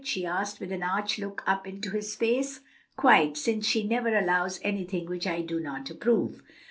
she 0.03 0.25
asked, 0.25 0.59
with 0.59 0.71
an 0.71 0.81
arch 0.81 1.19
look 1.19 1.43
up 1.45 1.67
into 1.67 1.91
his 1.91 2.15
face. 2.15 2.61
"Quite; 2.97 3.37
since 3.37 3.67
she 3.67 3.87
never 3.87 4.17
allows 4.17 4.59
anything 4.63 5.05
which 5.05 5.27
I 5.27 5.41
do 5.41 5.59
not 5.59 5.91
approve." 5.91 6.41